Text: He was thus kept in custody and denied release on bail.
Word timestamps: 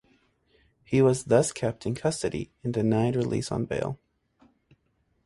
He 0.83 0.99
was 1.03 1.25
thus 1.25 1.51
kept 1.51 1.85
in 1.85 1.93
custody 1.93 2.51
and 2.63 2.73
denied 2.73 3.15
release 3.15 3.51
on 3.51 3.65
bail. 3.65 3.99